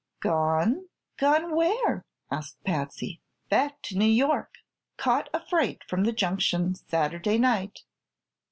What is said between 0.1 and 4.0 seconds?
"Gone! Gone where?" asked Patsy. "Back to